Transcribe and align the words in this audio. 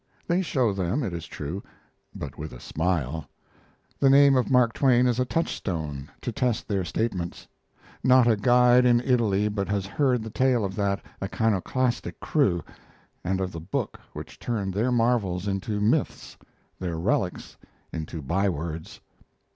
They 0.25 0.41
show 0.41 0.73
them, 0.73 1.03
it 1.03 1.13
is 1.13 1.27
true, 1.27 1.61
but 2.15 2.35
with 2.35 2.53
a 2.53 2.59
smile; 2.59 3.27
the 3.99 4.09
name 4.09 4.35
of 4.35 4.49
Mark 4.49 4.73
Twain 4.73 5.05
is 5.05 5.19
a 5.19 5.25
touch 5.25 5.53
stone 5.55 6.09
to 6.21 6.31
test 6.31 6.67
their 6.67 6.83
statements. 6.83 7.47
Not 8.03 8.27
a 8.27 8.35
guide 8.35 8.83
in 8.83 8.99
Italy 9.01 9.47
but 9.47 9.69
has 9.69 9.85
heard 9.85 10.23
the 10.23 10.31
tale 10.31 10.65
of 10.65 10.75
that 10.75 11.03
iconoclastic 11.21 12.19
crew, 12.19 12.63
and 13.23 13.39
of 13.39 13.51
the 13.51 13.61
book 13.61 13.99
which 14.13 14.39
turned 14.39 14.73
their 14.73 14.91
marvels 14.91 15.47
into 15.47 15.79
myths, 15.79 16.35
their 16.79 16.97
relics 16.97 17.55
into 17.93 18.23
bywords. 18.23 19.01